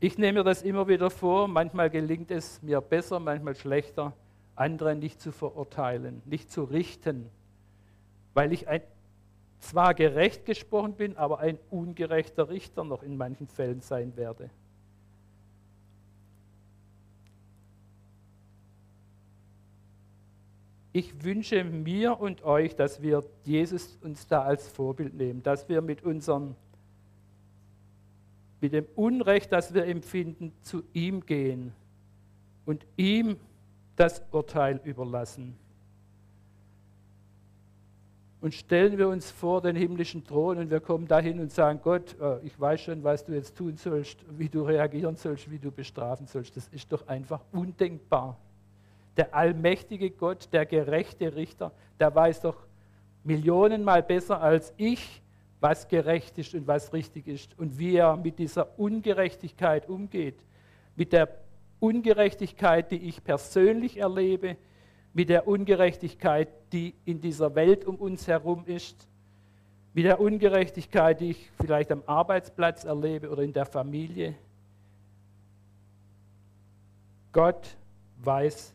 Ich 0.00 0.18
nehme 0.18 0.40
mir 0.40 0.44
das 0.44 0.62
immer 0.62 0.88
wieder 0.88 1.10
vor, 1.10 1.46
manchmal 1.48 1.88
gelingt 1.88 2.30
es 2.30 2.60
mir 2.62 2.80
besser, 2.80 3.20
manchmal 3.20 3.54
schlechter, 3.54 4.12
andere 4.56 4.94
nicht 4.94 5.20
zu 5.20 5.32
verurteilen, 5.32 6.22
nicht 6.24 6.50
zu 6.50 6.64
richten, 6.64 7.30
weil 8.34 8.52
ich 8.52 8.68
ein, 8.68 8.82
zwar 9.60 9.94
gerecht 9.94 10.44
gesprochen 10.44 10.94
bin, 10.94 11.16
aber 11.16 11.38
ein 11.38 11.58
ungerechter 11.70 12.48
Richter 12.48 12.84
noch 12.84 13.02
in 13.02 13.16
manchen 13.16 13.46
Fällen 13.46 13.80
sein 13.80 14.16
werde. 14.16 14.50
Ich 20.92 21.24
wünsche 21.24 21.64
mir 21.64 22.20
und 22.20 22.44
euch, 22.44 22.76
dass 22.76 23.00
wir 23.00 23.24
Jesus 23.44 23.98
uns 24.02 24.26
da 24.26 24.42
als 24.42 24.68
Vorbild 24.68 25.14
nehmen, 25.14 25.42
dass 25.42 25.68
wir 25.68 25.80
mit 25.80 26.02
unserem 26.02 26.54
mit 28.60 28.72
dem 28.72 28.86
Unrecht, 28.94 29.50
das 29.50 29.74
wir 29.74 29.86
empfinden, 29.86 30.52
zu 30.62 30.84
ihm 30.92 31.26
gehen 31.26 31.72
und 32.64 32.86
ihm 32.96 33.36
das 33.96 34.22
Urteil 34.30 34.80
überlassen. 34.84 35.56
Und 38.40 38.54
stellen 38.54 38.98
wir 38.98 39.08
uns 39.08 39.32
vor 39.32 39.62
den 39.62 39.74
himmlischen 39.74 40.24
Thron 40.24 40.58
und 40.58 40.70
wir 40.70 40.80
kommen 40.80 41.08
dahin 41.08 41.40
und 41.40 41.50
sagen, 41.50 41.80
Gott, 41.82 42.16
äh, 42.20 42.38
ich 42.44 42.58
weiß 42.58 42.80
schon, 42.82 43.02
was 43.02 43.24
du 43.24 43.32
jetzt 43.32 43.56
tun 43.56 43.76
sollst, 43.76 44.18
wie 44.38 44.48
du 44.48 44.62
reagieren 44.62 45.16
sollst, 45.16 45.50
wie 45.50 45.58
du 45.58 45.72
bestrafen 45.72 46.26
sollst. 46.26 46.56
Das 46.56 46.68
ist 46.68 46.92
doch 46.92 47.06
einfach 47.08 47.40
undenkbar. 47.52 48.38
Der 49.16 49.34
allmächtige 49.34 50.10
Gott, 50.10 50.48
der 50.52 50.66
gerechte 50.66 51.34
Richter, 51.34 51.72
der 52.00 52.14
weiß 52.14 52.40
doch 52.42 52.56
millionenmal 53.24 54.02
besser 54.02 54.40
als 54.40 54.72
ich, 54.76 55.22
was 55.60 55.86
gerecht 55.86 56.38
ist 56.38 56.54
und 56.54 56.66
was 56.66 56.92
richtig 56.92 57.28
ist 57.28 57.56
und 57.58 57.78
wie 57.78 57.96
er 57.96 58.16
mit 58.16 58.38
dieser 58.38 58.78
Ungerechtigkeit 58.78 59.88
umgeht. 59.88 60.44
Mit 60.96 61.12
der 61.12 61.28
Ungerechtigkeit, 61.78 62.90
die 62.90 63.08
ich 63.08 63.22
persönlich 63.22 63.98
erlebe, 63.98 64.56
mit 65.14 65.28
der 65.28 65.46
Ungerechtigkeit, 65.46 66.48
die 66.72 66.94
in 67.04 67.20
dieser 67.20 67.54
Welt 67.54 67.84
um 67.84 67.96
uns 67.96 68.26
herum 68.26 68.64
ist, 68.66 69.06
mit 69.94 70.04
der 70.04 70.20
Ungerechtigkeit, 70.20 71.20
die 71.20 71.30
ich 71.30 71.50
vielleicht 71.60 71.92
am 71.92 72.02
Arbeitsplatz 72.06 72.84
erlebe 72.84 73.30
oder 73.30 73.42
in 73.42 73.52
der 73.52 73.66
Familie. 73.66 74.34
Gott 77.30 77.76
weiß 78.18 78.74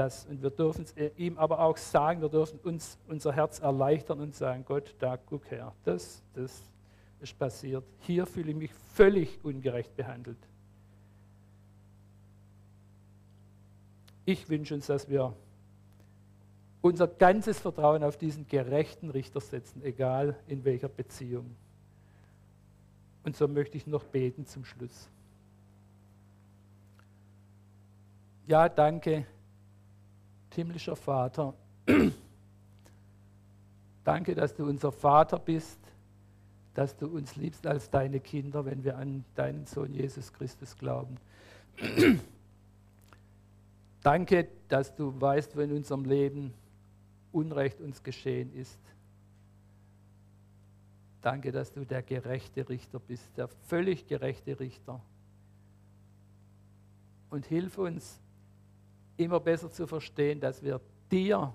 das 0.00 0.24
und 0.24 0.42
wir 0.42 0.48
dürfen 0.48 0.84
es 0.84 0.94
ihm 1.18 1.36
aber 1.36 1.60
auch 1.60 1.76
sagen, 1.76 2.22
wir 2.22 2.30
dürfen 2.30 2.58
uns 2.60 2.98
unser 3.06 3.34
Herz 3.34 3.58
erleichtern 3.58 4.20
und 4.20 4.34
sagen, 4.34 4.64
Gott, 4.66 4.94
da 4.98 5.18
guck 5.18 5.50
her, 5.50 5.74
das, 5.84 6.22
das 6.32 6.62
ist 7.20 7.38
passiert. 7.38 7.84
Hier 8.00 8.24
fühle 8.24 8.50
ich 8.50 8.56
mich 8.56 8.72
völlig 8.94 9.38
ungerecht 9.44 9.94
behandelt. 9.96 10.38
Ich 14.24 14.48
wünsche 14.48 14.74
uns, 14.74 14.86
dass 14.86 15.06
wir 15.08 15.34
unser 16.80 17.06
ganzes 17.06 17.58
Vertrauen 17.58 18.02
auf 18.02 18.16
diesen 18.16 18.46
gerechten 18.46 19.10
Richter 19.10 19.40
setzen, 19.40 19.82
egal 19.82 20.34
in 20.46 20.64
welcher 20.64 20.88
Beziehung. 20.88 21.54
Und 23.22 23.36
so 23.36 23.46
möchte 23.48 23.76
ich 23.76 23.86
noch 23.86 24.04
beten 24.04 24.46
zum 24.46 24.64
Schluss. 24.64 25.10
Ja, 28.46 28.70
danke, 28.70 29.26
himmlischer 30.54 30.96
Vater. 30.96 31.54
danke, 34.04 34.34
dass 34.34 34.54
du 34.54 34.66
unser 34.66 34.92
Vater 34.92 35.38
bist, 35.38 35.78
dass 36.74 36.96
du 36.96 37.06
uns 37.06 37.36
liebst 37.36 37.66
als 37.66 37.90
deine 37.90 38.20
Kinder, 38.20 38.64
wenn 38.64 38.84
wir 38.84 38.96
an 38.96 39.24
deinen 39.34 39.66
Sohn 39.66 39.92
Jesus 39.92 40.32
Christus 40.32 40.76
glauben. 40.76 41.16
Danke, 44.02 44.48
dass 44.68 44.94
du 44.94 45.20
weißt, 45.20 45.56
wenn 45.56 45.70
in 45.70 45.76
unserem 45.76 46.04
Leben 46.04 46.54
Unrecht 47.32 47.80
uns 47.80 48.02
geschehen 48.02 48.52
ist. 48.54 48.80
Danke, 51.20 51.52
dass 51.52 51.72
du 51.72 51.84
der 51.84 52.02
gerechte 52.02 52.68
Richter 52.68 52.98
bist, 52.98 53.28
der 53.36 53.48
völlig 53.48 54.06
gerechte 54.06 54.58
Richter. 54.58 55.00
Und 57.28 57.46
hilf 57.46 57.78
uns, 57.78 58.18
immer 59.20 59.40
besser 59.40 59.70
zu 59.70 59.86
verstehen, 59.86 60.40
dass 60.40 60.62
wir 60.62 60.80
dir 61.10 61.52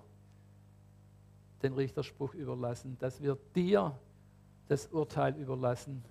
den 1.64 1.74
Richterspruch 1.74 2.34
überlassen, 2.34 2.96
dass 3.00 3.22
wir 3.22 3.38
dir 3.56 3.98
das 4.68 4.88
Urteil 4.88 5.36
überlassen, 5.36 6.04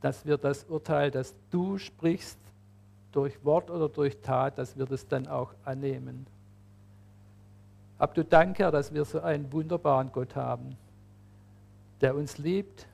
dass 0.00 0.26
wir 0.26 0.38
das 0.38 0.64
Urteil, 0.64 1.10
das 1.10 1.34
du 1.50 1.78
sprichst, 1.78 2.38
durch 3.12 3.42
Wort 3.44 3.70
oder 3.70 3.88
durch 3.88 4.18
Tat, 4.18 4.58
dass 4.58 4.76
wir 4.76 4.84
das 4.84 5.06
dann 5.08 5.26
auch 5.26 5.54
annehmen. 5.64 6.26
Hab 7.98 8.14
du 8.14 8.24
Dank, 8.24 8.58
Herr, 8.58 8.70
dass 8.70 8.92
wir 8.92 9.04
so 9.04 9.20
einen 9.20 9.50
wunderbaren 9.52 10.12
Gott 10.12 10.36
haben, 10.36 10.76
der 12.02 12.14
uns 12.14 12.36
liebt, 12.36 12.86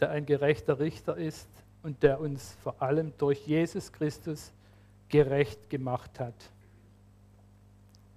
der 0.00 0.10
ein 0.10 0.26
gerechter 0.26 0.78
Richter 0.80 1.16
ist 1.16 1.48
und 1.82 2.02
der 2.02 2.20
uns 2.20 2.56
vor 2.62 2.82
allem 2.82 3.12
durch 3.16 3.46
Jesus 3.46 3.90
Christus 3.90 4.52
gerecht 5.10 5.68
gemacht 5.68 6.18
hat. 6.18 6.50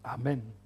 Amen. 0.03 0.62